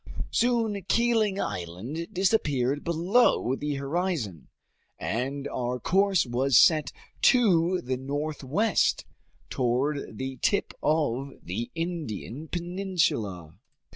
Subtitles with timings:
[0.31, 4.47] Soon Keeling Island disappeared below the horizon,
[4.97, 9.05] and our course was set to the northwest,
[9.51, 13.53] toward the tip of the Indian peninsula.